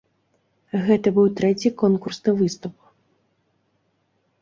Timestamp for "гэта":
0.87-1.07